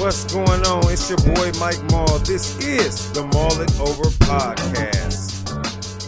[0.00, 0.90] What's going on?
[0.90, 2.18] It's your boy Mike Mall.
[2.20, 5.44] This is the Mull It Over podcast.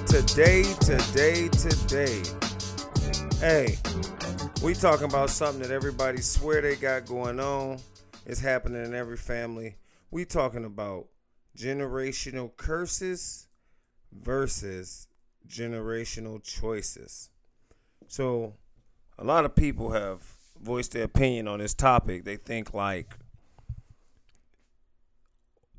[0.06, 2.22] Today, today, today.
[3.38, 3.76] Hey,
[4.64, 7.80] we talking about something that everybody swear they got going on.
[8.24, 9.76] It's happening in every family.
[10.10, 11.08] We talking about
[11.54, 13.46] generational curses
[14.10, 15.06] versus
[15.46, 17.28] generational choices.
[18.08, 18.54] So,
[19.18, 20.22] a lot of people have
[20.58, 22.24] voiced their opinion on this topic.
[22.24, 23.18] They think like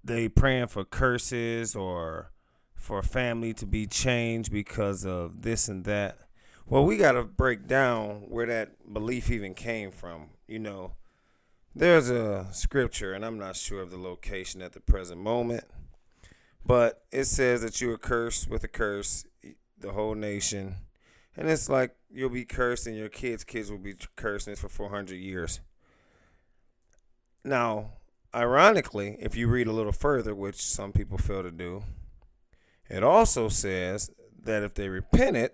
[0.04, 2.32] they praying for curses or
[2.76, 6.18] for family to be changed because of this and that.
[6.66, 10.30] Well, we got to break down where that belief even came from.
[10.48, 10.94] You know,
[11.76, 15.64] there's a scripture, and I'm not sure of the location at the present moment,
[16.66, 19.26] but it says that you are cursed with a curse,
[19.78, 20.76] the whole nation.
[21.36, 25.16] And it's like you'll be cursed, and your kids' kids will be cursed, for 400
[25.16, 25.62] years.
[27.44, 27.92] Now,
[28.34, 31.84] ironically, if you read a little further, which some people fail to do,
[32.90, 34.10] it also says
[34.44, 35.52] that if they repented,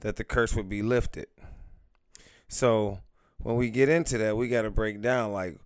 [0.00, 1.26] that the curse would be lifted.
[2.48, 3.00] So
[3.38, 5.58] when we get into that, we got to break down like,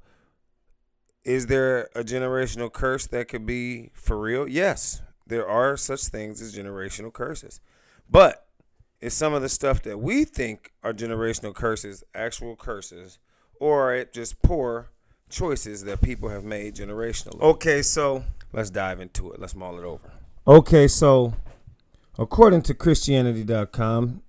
[1.24, 4.48] is there a generational curse that could be for real?
[4.48, 7.60] Yes, there are such things as generational curses.
[8.08, 8.46] But
[9.00, 13.18] is some of the stuff that we think are generational curses actual curses,
[13.58, 14.90] or are it just poor
[15.30, 17.40] choices that people have made generationally.
[17.40, 19.40] Okay, so let's dive into it.
[19.40, 20.10] Let's mull it over.
[20.46, 21.34] Okay, so
[22.18, 24.22] according to Christianity.com,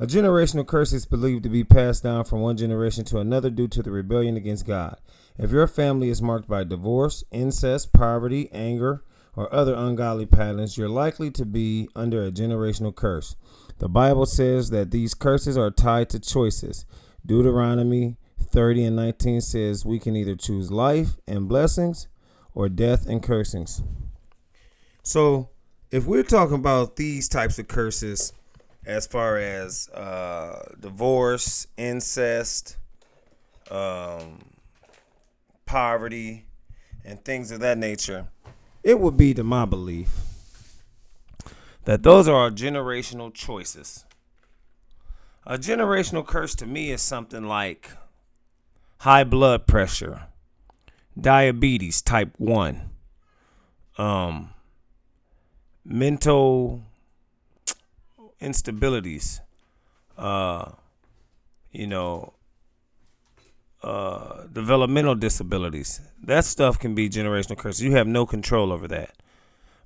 [0.00, 3.66] a generational curse is believed to be passed down from one generation to another due
[3.68, 4.96] to the rebellion against God.
[5.36, 9.02] If your family is marked by divorce, incest, poverty, anger,
[9.34, 13.36] or other ungodly patterns, you're likely to be under a generational curse.
[13.78, 16.84] The Bible says that these curses are tied to choices.
[17.24, 18.16] Deuteronomy
[18.58, 22.08] 30 and 19 says we can either choose life and blessings
[22.54, 23.84] or death and cursings.
[25.04, 25.50] So,
[25.92, 28.32] if we're talking about these types of curses,
[28.84, 32.78] as far as uh, divorce, incest,
[33.70, 34.40] um,
[35.64, 36.46] poverty,
[37.04, 38.26] and things of that nature,
[38.82, 40.10] it would be to my belief
[41.84, 44.04] that those are generational choices.
[45.46, 47.92] A generational curse to me is something like
[48.98, 50.24] high blood pressure,
[51.18, 52.90] diabetes type 1,
[53.96, 54.50] um,
[55.84, 56.82] mental
[58.40, 59.40] instabilities,
[60.16, 60.72] uh,
[61.70, 62.32] you know,
[63.82, 66.00] uh, developmental disabilities.
[66.22, 67.82] That stuff can be generational curses.
[67.82, 69.14] You have no control over that.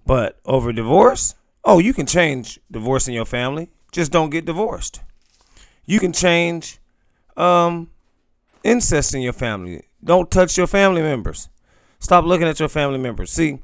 [0.07, 1.35] But over divorce,
[1.65, 3.69] oh, you can change divorce in your family.
[3.93, 5.01] Just don't get divorced.
[5.85, 6.79] You can change
[7.37, 7.91] um,
[8.65, 9.83] incest in your family.
[10.03, 11.49] Don't touch your family members.
[11.99, 13.31] Stop looking at your family members.
[13.31, 13.61] See,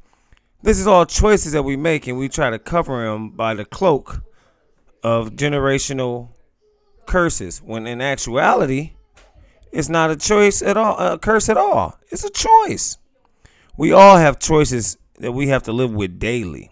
[0.63, 3.65] this is all choices that we make, and we try to cover them by the
[3.65, 4.23] cloak
[5.03, 6.29] of generational
[7.07, 7.59] curses.
[7.59, 8.93] When in actuality,
[9.73, 11.99] it's not a choice at all, a curse at all.
[12.11, 12.99] It's a choice.
[13.77, 16.71] We all have choices that we have to live with daily.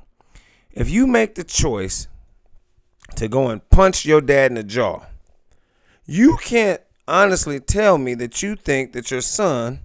[0.72, 2.08] If you make the choice
[3.16, 5.06] to go and punch your dad in the jaw,
[6.04, 9.80] you can't honestly tell me that you think that your son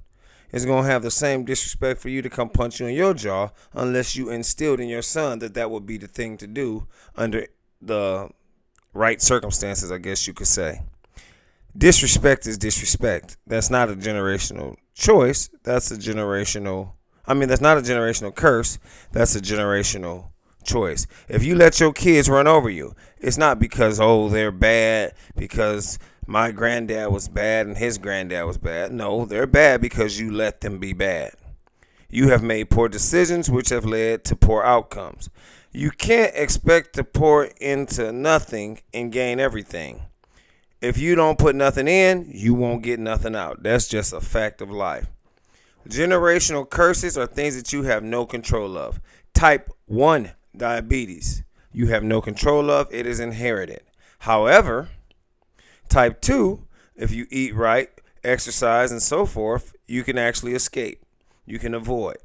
[0.51, 3.13] is going to have the same disrespect for you to come punch you in your
[3.13, 6.87] jaw unless you instilled in your son that that would be the thing to do
[7.15, 7.47] under
[7.81, 8.29] the
[8.93, 10.81] right circumstances, I guess you could say.
[11.77, 13.37] Disrespect is disrespect.
[13.47, 15.49] That's not a generational choice.
[15.63, 16.93] That's a generational,
[17.25, 18.77] I mean, that's not a generational curse.
[19.13, 20.31] That's a generational
[20.63, 21.07] choice.
[21.29, 25.97] If you let your kids run over you, it's not because, oh, they're bad, because
[26.27, 28.91] my granddad was bad and his granddad was bad.
[28.91, 31.33] No, they're bad because you let them be bad.
[32.09, 35.29] You have made poor decisions which have led to poor outcomes.
[35.71, 40.03] You can't expect to pour into nothing and gain everything.
[40.81, 43.63] If you don't put nothing in, you won't get nothing out.
[43.63, 45.07] That's just a fact of life.
[45.87, 48.99] Generational curses are things that you have no control of.
[49.33, 53.81] Type 1 diabetes, you have no control of, it is inherited.
[54.19, 54.89] However,
[55.91, 56.65] Type 2,
[56.95, 57.89] if you eat right,
[58.23, 61.03] exercise, and so forth, you can actually escape.
[61.45, 62.15] You can avoid.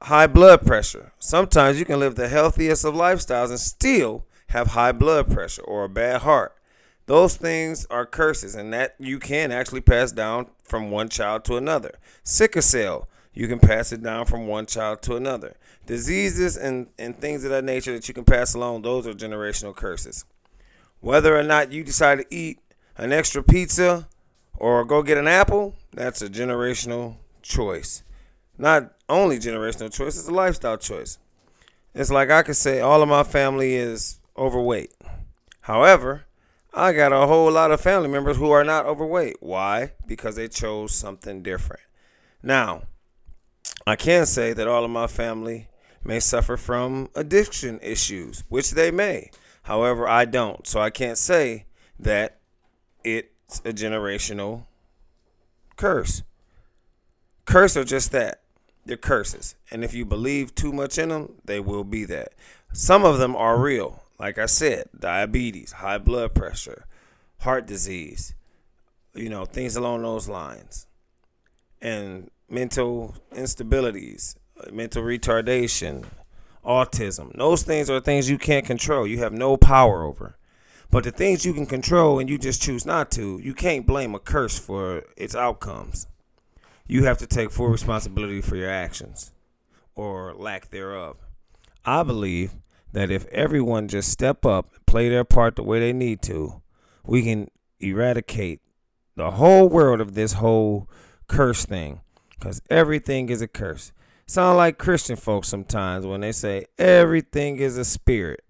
[0.00, 1.12] High blood pressure.
[1.18, 5.84] Sometimes you can live the healthiest of lifestyles and still have high blood pressure or
[5.84, 6.56] a bad heart.
[7.04, 11.58] Those things are curses, and that you can actually pass down from one child to
[11.58, 11.98] another.
[12.22, 15.54] Sickle cell, you can pass it down from one child to another.
[15.84, 19.76] Diseases and, and things of that nature that you can pass along, those are generational
[19.76, 20.24] curses.
[21.00, 22.58] Whether or not you decide to eat
[22.96, 24.08] an extra pizza
[24.56, 28.02] or go get an apple, that's a generational choice.
[28.56, 31.18] Not only generational choice, it's a lifestyle choice.
[31.94, 34.92] It's like I could say all of my family is overweight.
[35.62, 36.24] However,
[36.74, 39.36] I got a whole lot of family members who are not overweight.
[39.40, 39.92] Why?
[40.06, 41.82] Because they chose something different.
[42.42, 42.82] Now,
[43.86, 45.68] I can say that all of my family
[46.04, 49.30] may suffer from addiction issues, which they may.
[49.68, 50.66] However, I don't.
[50.66, 51.66] So I can't say
[52.00, 52.38] that
[53.04, 54.64] it's a generational
[55.76, 56.22] curse.
[57.44, 58.40] Curse are just that.
[58.86, 59.56] They're curses.
[59.70, 62.32] And if you believe too much in them, they will be that.
[62.72, 64.02] Some of them are real.
[64.18, 66.86] Like I said, diabetes, high blood pressure,
[67.40, 68.34] heart disease,
[69.14, 70.86] you know, things along those lines.
[71.82, 74.34] And mental instabilities,
[74.72, 76.06] mental retardation,
[76.64, 77.36] autism.
[77.36, 79.06] Those things are things you can't control.
[79.06, 80.36] You have no power over.
[80.90, 84.14] But the things you can control and you just choose not to, you can't blame
[84.14, 86.06] a curse for its outcomes.
[86.86, 89.32] You have to take full responsibility for your actions
[89.94, 91.16] or lack thereof.
[91.84, 92.54] I believe
[92.92, 96.62] that if everyone just step up play their part the way they need to,
[97.04, 97.50] we can
[97.80, 98.60] eradicate
[99.16, 100.88] the whole world of this whole
[101.26, 102.00] curse thing
[102.30, 103.92] because everything is a curse.
[104.30, 108.44] Sound like Christian folks sometimes when they say everything is a spirit.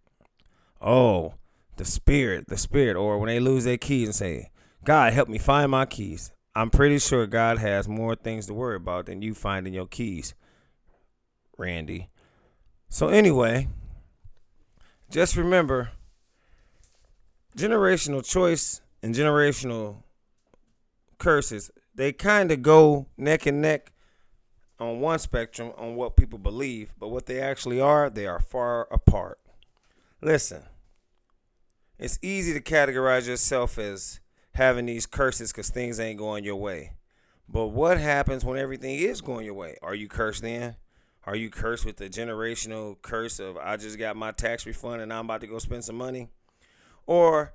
[0.80, 1.34] Oh,
[1.76, 2.96] the spirit, the spirit.
[2.96, 4.50] Or when they lose their keys and say,
[4.84, 6.32] God, help me find my keys.
[6.52, 10.34] I'm pretty sure God has more things to worry about than you finding your keys,
[11.56, 12.08] Randy.
[12.88, 13.68] So, anyway,
[15.10, 15.92] just remember
[17.56, 20.02] generational choice and generational
[21.18, 23.92] curses, they kind of go neck and neck
[24.80, 28.86] on one spectrum on what people believe, but what they actually are, they are far
[28.92, 29.38] apart.
[30.20, 30.62] Listen,
[31.98, 34.20] it's easy to categorize yourself as
[34.54, 36.92] having these curses because things ain't going your way.
[37.48, 39.76] But what happens when everything is going your way?
[39.82, 40.76] Are you cursed then?
[41.24, 45.12] Are you cursed with the generational curse of I just got my tax refund and
[45.12, 46.28] I'm about to go spend some money?
[47.06, 47.54] Or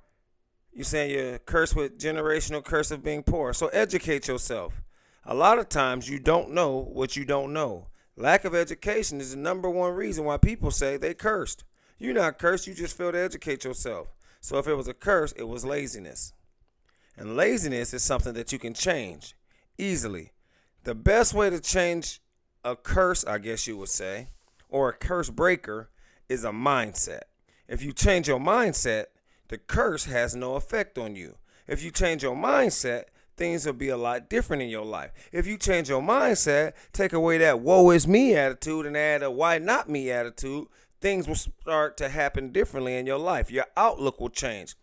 [0.72, 3.52] you saying you're cursed with generational curse of being poor.
[3.52, 4.83] So educate yourself.
[5.26, 7.86] A lot of times you don't know what you don't know.
[8.16, 11.64] Lack of education is the number one reason why people say they cursed.
[11.98, 14.08] You're not cursed, you just fail to educate yourself.
[14.40, 16.34] So if it was a curse, it was laziness.
[17.16, 19.34] And laziness is something that you can change
[19.78, 20.32] easily.
[20.82, 22.20] The best way to change
[22.62, 24.28] a curse, I guess you would say,
[24.68, 25.88] or a curse breaker
[26.28, 27.22] is a mindset.
[27.66, 29.06] If you change your mindset,
[29.48, 31.36] the curse has no effect on you.
[31.66, 33.04] If you change your mindset,
[33.36, 35.10] things will be a lot different in your life.
[35.32, 39.30] If you change your mindset, take away that woe is me attitude and add a
[39.30, 40.66] why not me attitude,
[41.00, 43.50] things will start to happen differently in your life.
[43.50, 44.74] Your outlook will change.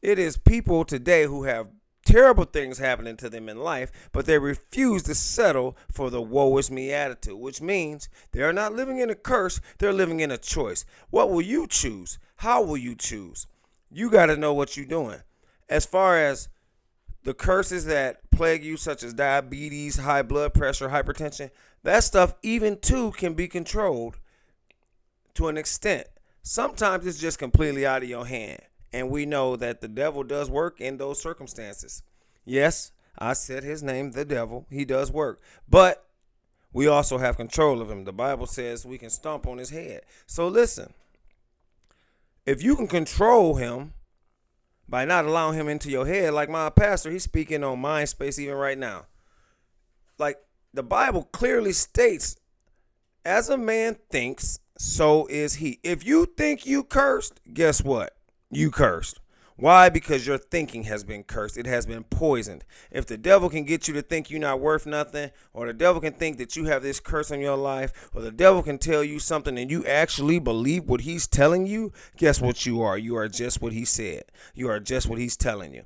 [0.00, 1.68] It is people today who have
[2.04, 6.58] terrible things happening to them in life, but they refuse to settle for the woe
[6.58, 10.30] is me attitude, which means they are not living in a curse, they're living in
[10.30, 10.84] a choice.
[11.10, 12.18] What will you choose?
[12.36, 13.46] How will you choose?
[13.90, 15.20] You got to know what you're doing.
[15.68, 16.48] As far as
[17.24, 21.50] the curses that plague you, such as diabetes, high blood pressure, hypertension,
[21.84, 24.18] that stuff, even too, can be controlled
[25.34, 26.06] to an extent.
[26.42, 28.60] Sometimes it's just completely out of your hand.
[28.92, 32.02] And we know that the devil does work in those circumstances.
[32.44, 34.66] Yes, I said his name, the devil.
[34.68, 35.40] He does work.
[35.68, 36.04] But
[36.72, 38.04] we also have control of him.
[38.04, 40.02] The Bible says we can stomp on his head.
[40.26, 40.92] So listen,
[42.44, 43.94] if you can control him
[44.92, 48.38] by not allowing him into your head, like my pastor, he's speaking on mind space
[48.38, 49.06] even right now.
[50.18, 50.36] Like
[50.74, 52.36] the Bible clearly states,
[53.24, 55.80] as a man thinks, so is he.
[55.82, 58.14] If you think you cursed, guess what?
[58.50, 59.18] you cursed.
[59.62, 59.90] Why?
[59.90, 61.56] Because your thinking has been cursed.
[61.56, 62.64] It has been poisoned.
[62.90, 66.00] If the devil can get you to think you're not worth nothing, or the devil
[66.00, 69.04] can think that you have this curse on your life, or the devil can tell
[69.04, 72.98] you something and you actually believe what he's telling you, guess what you are?
[72.98, 74.24] You are just what he said.
[74.52, 75.84] You are just what he's telling you.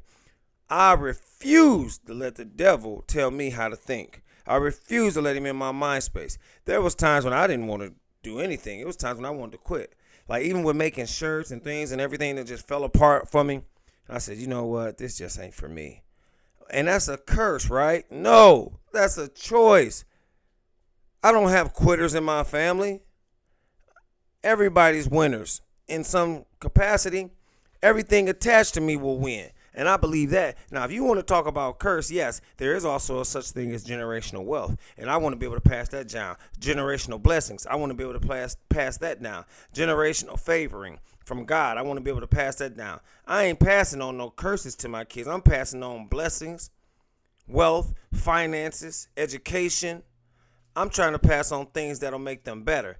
[0.70, 4.22] I refuse to let the devil tell me how to think.
[4.46, 6.38] I refuse to let him in my mind space.
[6.64, 7.92] There was times when I didn't want to
[8.22, 8.80] do anything.
[8.80, 9.94] It was times when I wanted to quit.
[10.28, 13.62] Like even with making shirts and things and everything that just fell apart for me.
[14.08, 14.98] I said, you know what?
[14.98, 16.02] This just ain't for me.
[16.70, 18.10] And that's a curse, right?
[18.10, 20.04] No, that's a choice.
[21.22, 23.02] I don't have quitters in my family.
[24.42, 27.30] Everybody's winners in some capacity.
[27.82, 29.50] Everything attached to me will win.
[29.76, 30.56] And I believe that.
[30.70, 33.72] Now, if you want to talk about curse, yes, there is also a such thing
[33.72, 34.76] as generational wealth.
[34.96, 36.36] And I want to be able to pass that down.
[36.58, 37.66] Generational blessings.
[37.66, 39.44] I want to be able to pass, pass that down.
[39.74, 41.76] Generational favoring from God.
[41.76, 43.00] I want to be able to pass that down.
[43.26, 45.28] I ain't passing on no curses to my kids.
[45.28, 46.70] I'm passing on blessings,
[47.46, 50.02] wealth, finances, education.
[50.74, 52.98] I'm trying to pass on things that'll make them better.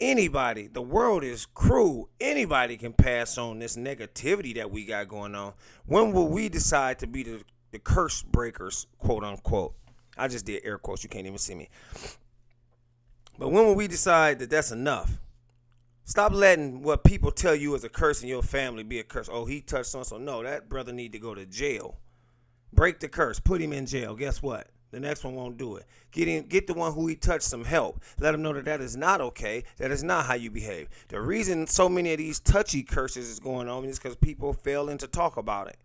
[0.00, 2.08] Anybody, the world is cruel.
[2.20, 5.54] Anybody can pass on this negativity that we got going on.
[5.86, 9.74] When will we decide to be the, the curse breakers, quote unquote?
[10.16, 11.02] I just did air quotes.
[11.02, 11.68] You can't even see me.
[13.38, 15.20] But when will we decide that that's enough?
[16.04, 19.28] Stop letting what people tell you is a curse in your family be a curse.
[19.30, 20.16] Oh, he touched and so.
[20.16, 21.98] No, that brother need to go to jail.
[22.72, 23.40] Break the curse.
[23.40, 24.14] Put him in jail.
[24.14, 24.68] Guess what?
[24.90, 25.84] The next one won't do it.
[26.12, 28.00] Get him, get the one who he touched some help.
[28.18, 29.64] Let him know that that is not okay.
[29.76, 30.88] That is not how you behave.
[31.08, 34.98] The reason so many of these touchy curses is going on is because people failing
[34.98, 35.76] to talk about it.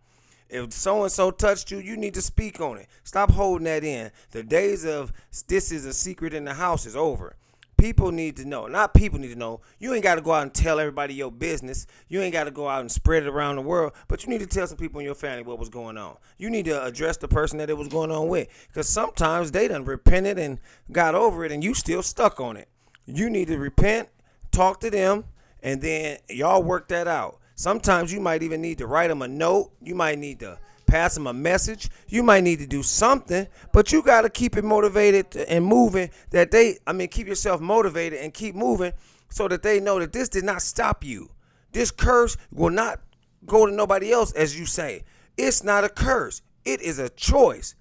[0.50, 2.88] If so and so touched you, you need to speak on it.
[3.04, 4.12] Stop holding that in.
[4.32, 5.12] The days of
[5.48, 7.36] this is a secret in the house is over.
[7.84, 8.68] People need to know.
[8.68, 9.60] Not people need to know.
[9.78, 11.86] You ain't got to go out and tell everybody your business.
[12.08, 13.92] You ain't got to go out and spread it around the world.
[14.08, 16.16] But you need to tell some people in your family what was going on.
[16.38, 18.48] You need to address the person that it was going on with.
[18.70, 20.62] Because sometimes they done repented and
[20.94, 22.70] got over it and you still stuck on it.
[23.06, 24.08] You need to repent,
[24.54, 25.26] talk to them,
[25.62, 27.42] and then y'all work that out.
[27.56, 29.74] Sometimes you might even need to write them a note.
[29.82, 30.58] You might need to
[30.94, 31.90] pass them a message.
[32.08, 36.12] You might need to do something, but you got to keep it motivated and moving.
[36.30, 38.94] That they, I mean, keep yourself motivated and keep moving
[39.28, 41.32] so that they know that this did not stop you.
[41.72, 43.00] This curse will not
[43.48, 45.04] go to nobody else, as you say.
[45.36, 47.74] It's not a curse, it is a choice.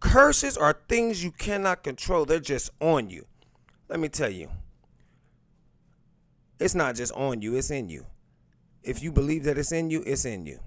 [0.00, 3.26] Curses are things you cannot control, they're just on you.
[3.90, 4.48] Let me tell you,
[6.58, 8.06] it's not just on you, it's in you.
[8.82, 10.60] If you believe that it's in you, it's in you.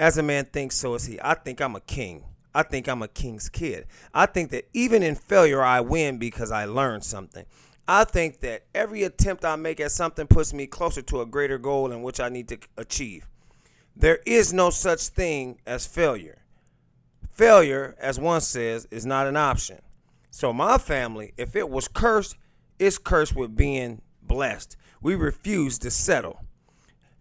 [0.00, 1.20] As a man thinks, so is he.
[1.20, 2.24] I think I'm a king.
[2.54, 3.86] I think I'm a king's kid.
[4.14, 7.44] I think that even in failure, I win because I learned something.
[7.86, 11.58] I think that every attempt I make at something puts me closer to a greater
[11.58, 13.28] goal in which I need to achieve.
[13.94, 16.38] There is no such thing as failure.
[17.30, 19.80] Failure, as one says, is not an option.
[20.30, 22.38] So, my family, if it was cursed,
[22.78, 24.78] it's cursed with being blessed.
[25.02, 26.40] We refuse to settle.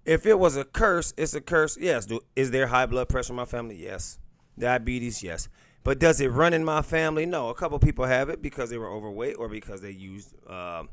[0.10, 1.78] If it was a curse, it's a curse.
[1.80, 2.08] Yes.
[2.08, 3.76] Do, is there high blood pressure in my family?
[3.76, 4.18] Yes.
[4.58, 5.22] Diabetes?
[5.22, 5.50] Yes.
[5.84, 7.28] But does it run in my family?
[7.28, 7.50] No.
[7.50, 10.86] A couple people have it because they were overweight or because they used uh,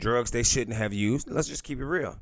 [0.00, 1.30] drugs they shouldn't have used.
[1.30, 2.18] Let's just keep it real.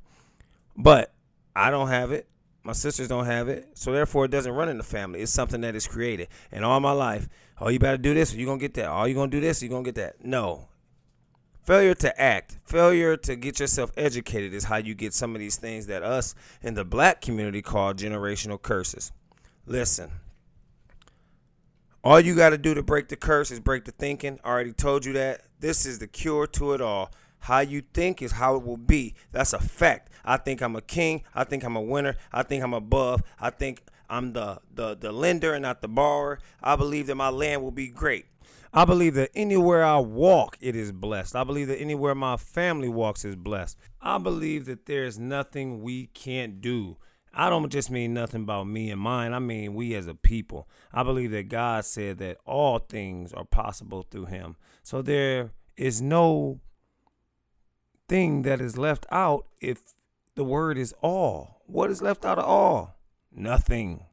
[0.76, 1.14] But
[1.56, 2.28] I don't have it.
[2.62, 3.70] My sisters don't have it.
[3.72, 5.22] So therefore, it doesn't run in the family.
[5.22, 6.28] It's something that is created.
[6.52, 7.26] And all my life,
[7.58, 8.90] oh, you better do this or you're going to get that.
[8.90, 10.22] Oh, you're going to do this or you're going to get that.
[10.22, 10.68] No.
[11.64, 15.56] Failure to act, failure to get yourself educated is how you get some of these
[15.56, 19.12] things that us in the black community call generational curses.
[19.64, 20.10] Listen,
[22.02, 24.38] all you got to do to break the curse is break the thinking.
[24.44, 25.46] I already told you that.
[25.60, 27.10] This is the cure to it all.
[27.38, 29.14] How you think is how it will be.
[29.32, 30.10] That's a fact.
[30.22, 31.22] I think I'm a king.
[31.34, 32.16] I think I'm a winner.
[32.30, 33.22] I think I'm above.
[33.40, 36.40] I think I'm the, the, the lender and not the borrower.
[36.62, 38.26] I believe that my land will be great.
[38.76, 41.36] I believe that anywhere I walk, it is blessed.
[41.36, 43.78] I believe that anywhere my family walks is blessed.
[44.02, 46.96] I believe that there's nothing we can't do.
[47.32, 49.32] I don't just mean nothing about me and mine.
[49.32, 50.68] I mean we as a people.
[50.92, 54.56] I believe that God said that all things are possible through him.
[54.82, 56.58] So there is no
[58.08, 59.82] thing that is left out if
[60.34, 61.62] the word is all.
[61.66, 62.96] What is left out of all?
[63.32, 64.06] Nothing.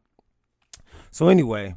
[1.09, 1.75] So anyway,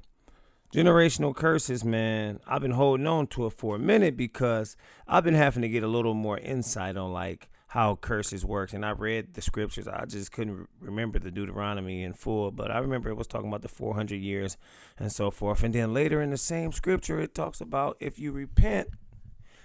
[0.75, 4.77] generational curses, man, I've been holding on to it for a minute because
[5.07, 8.73] I've been having to get a little more insight on like how curses works.
[8.73, 9.87] And I read the scriptures.
[9.87, 13.63] I just couldn't remember the Deuteronomy in full, but I remember it was talking about
[13.63, 14.57] the 400 years
[14.99, 15.63] and so forth.
[15.63, 18.89] And then later in the same scripture, it talks about if you repent,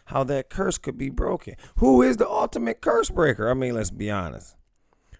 [0.05, 1.55] how that curse could be broken.
[1.77, 3.49] Who is the ultimate curse breaker?
[3.49, 4.55] I mean, let's be honest.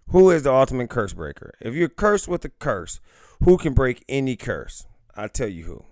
[0.09, 1.53] Who is the ultimate curse breaker?
[1.59, 2.99] If you're cursed with a curse,
[3.43, 4.87] who can break any curse?
[5.19, 5.85] I tell you who.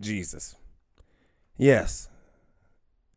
[0.00, 0.56] Jesus.
[1.56, 2.08] Yes.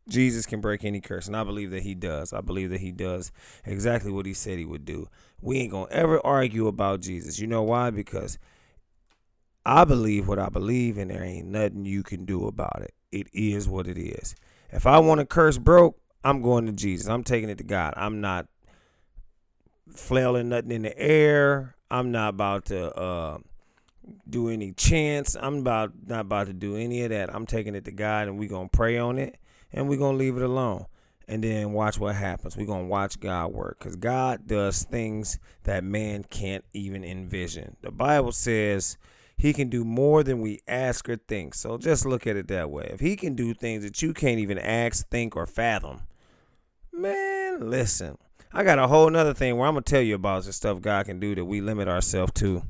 [0.08, 2.32] Jesus can break any curse, and I believe that he does.
[2.32, 3.32] I believe that he does
[3.64, 5.08] exactly what he said he would do.
[5.40, 7.38] We ain't gonna ever argue about Jesus.
[7.38, 7.90] You know why?
[7.90, 8.38] Because
[9.64, 12.94] I believe what I believe, and there ain't nothing you can do about it.
[13.10, 14.36] It is what it is.
[14.70, 17.08] If I want a curse broke, I'm going to Jesus.
[17.08, 17.94] I'm taking it to God.
[17.96, 18.46] I'm not
[19.90, 21.76] flailing nothing in the air.
[21.90, 23.38] I'm not about to uh,
[24.28, 25.36] do any chants.
[25.40, 27.34] I'm about not about to do any of that.
[27.34, 29.38] I'm taking it to God and we're gonna pray on it
[29.72, 30.86] and we're gonna leave it alone.
[31.26, 32.56] And then watch what happens.
[32.56, 33.78] We're gonna watch God work.
[33.78, 37.76] Because God does things that man can't even envision.
[37.80, 38.98] The Bible says
[39.36, 41.54] he can do more than we ask or think.
[41.54, 42.88] So just look at it that way.
[42.92, 46.02] If he can do things that you can't even ask, think, or fathom,
[46.92, 48.18] man, listen.
[48.52, 51.06] I got a whole nother thing where I'm gonna tell you about the stuff God
[51.06, 52.62] can do that we limit ourselves to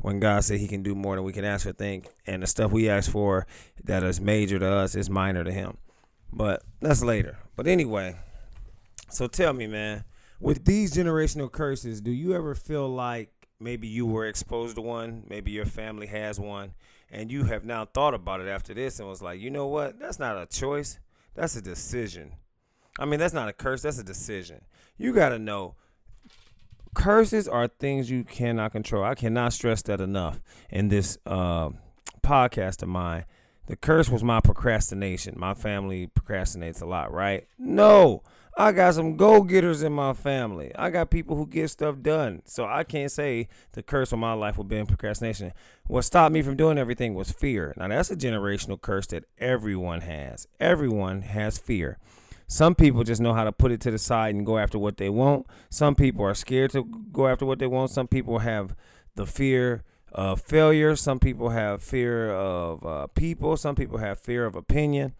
[0.00, 2.46] when God said He can do more than we can ask or think, and the
[2.46, 3.46] stuff we ask for
[3.84, 5.76] that is major to us is minor to Him.
[6.32, 7.38] But that's later.
[7.56, 8.16] But anyway,
[9.10, 10.04] so tell me, man,
[10.40, 15.24] with these generational curses, do you ever feel like maybe you were exposed to one,
[15.28, 16.74] maybe your family has one,
[17.10, 19.98] and you have now thought about it after this and was like, you know what?
[19.98, 20.98] That's not a choice.
[21.34, 22.32] That's a decision.
[22.98, 24.62] I mean, that's not a curse, that's a decision.
[24.96, 25.74] You got to know
[26.94, 29.04] curses are things you cannot control.
[29.04, 31.70] I cannot stress that enough in this uh,
[32.22, 33.24] podcast of mine.
[33.66, 35.34] The curse was my procrastination.
[35.38, 37.46] My family procrastinates a lot, right?
[37.56, 38.22] No,
[38.58, 40.72] I got some go getters in my family.
[40.76, 42.42] I got people who get stuff done.
[42.46, 45.52] So I can't say the curse of my life would be procrastination.
[45.86, 47.72] What stopped me from doing everything was fear.
[47.76, 50.46] Now, that's a generational curse that everyone has.
[50.58, 51.98] Everyone has fear.
[52.50, 54.96] Some people just know how to put it to the side and go after what
[54.96, 55.46] they want.
[55.70, 57.92] Some people are scared to go after what they want.
[57.92, 58.74] Some people have
[59.14, 60.96] the fear of failure.
[60.96, 63.56] Some people have fear of uh, people.
[63.56, 65.14] Some people have fear of opinion.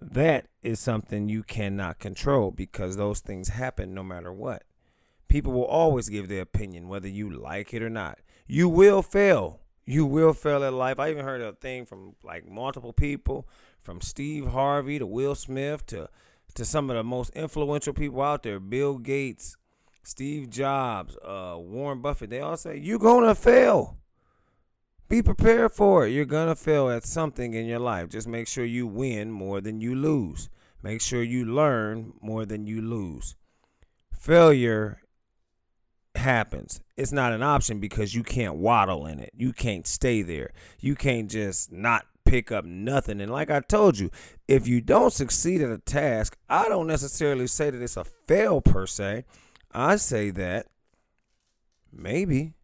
[0.00, 4.62] That is something you cannot control because those things happen no matter what.
[5.26, 8.20] People will always give their opinion, whether you like it or not.
[8.46, 9.58] You will fail.
[9.86, 11.00] You will fail at life.
[11.00, 13.48] I even heard a thing from like multiple people,
[13.80, 16.08] from Steve Harvey to Will Smith to
[16.54, 19.56] to some of the most influential people out there Bill Gates,
[20.02, 22.30] Steve Jobs, uh, Warren Buffett.
[22.30, 23.96] They all say, You're going to fail.
[25.08, 26.10] Be prepared for it.
[26.10, 28.08] You're going to fail at something in your life.
[28.08, 30.48] Just make sure you win more than you lose.
[30.82, 33.34] Make sure you learn more than you lose.
[34.16, 35.00] Failure
[36.14, 36.80] happens.
[36.96, 39.30] It's not an option because you can't waddle in it.
[39.36, 40.52] You can't stay there.
[40.78, 43.20] You can't just not pick up nothing.
[43.20, 44.08] And like I told you,
[44.46, 48.60] if you don't succeed at a task, I don't necessarily say that it's a fail
[48.60, 49.24] per se.
[49.72, 50.66] I say that
[51.92, 52.54] maybe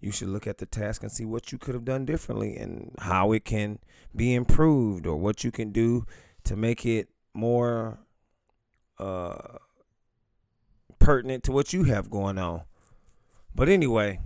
[0.00, 2.94] you should look at the task and see what you could have done differently and
[2.98, 3.78] how it can
[4.16, 6.06] be improved or what you can do
[6.44, 7.98] to make it more
[8.98, 9.58] uh,
[10.98, 12.62] pertinent to what you have going on.
[13.54, 14.20] But anyway,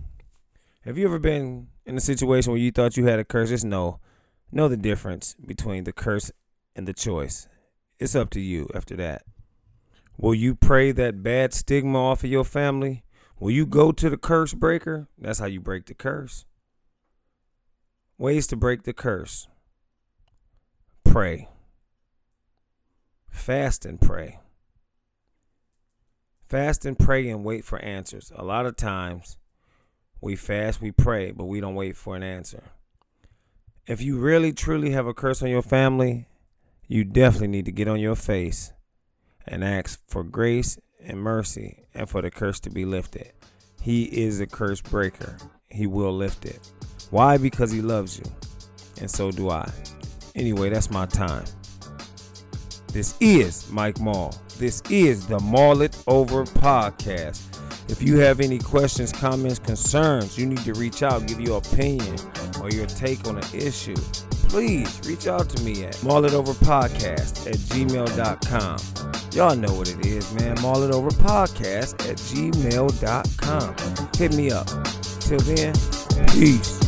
[0.85, 3.49] have you ever been in a situation where you thought you had a curse?
[3.49, 3.99] Just know
[4.51, 6.31] know the difference between the curse
[6.75, 7.47] and the choice.
[7.99, 9.23] It's up to you after that.
[10.17, 13.03] Will you pray that bad stigma off of your family?
[13.39, 15.07] Will you go to the curse breaker?
[15.17, 16.45] That's how you break the curse.
[18.17, 19.47] Ways to break the curse
[21.05, 21.49] pray,
[23.27, 24.39] fast and pray.
[26.47, 28.31] Fast and pray and wait for answers.
[28.35, 29.37] A lot of times
[30.21, 32.63] we fast, we pray, but we don't wait for an answer
[33.89, 36.27] if you really truly have a curse on your family,
[36.87, 38.71] you definitely need to get on your face
[39.47, 43.31] and ask for grace and mercy and for the curse to be lifted.
[43.81, 45.37] He is a curse breaker.
[45.69, 46.59] He will lift it.
[47.09, 47.39] Why?
[47.39, 48.25] Because he loves you.
[49.01, 49.67] And so do I.
[50.35, 51.45] Anyway, that's my time.
[52.93, 54.35] This is Mike Mall.
[54.59, 57.48] This is the Mull It Over podcast.
[57.89, 62.15] If you have any questions, comments, concerns, you need to reach out, give your opinion
[62.61, 63.95] or your take on an issue,
[64.47, 68.79] please reach out to me at mullitoverpodcast at gmail.com.
[69.33, 70.55] Y'all know what it is, man.
[70.57, 73.75] Mullitoverpodcast at gmail.com.
[74.17, 74.67] Hit me up.
[75.21, 75.73] Till then,
[76.29, 76.79] peace.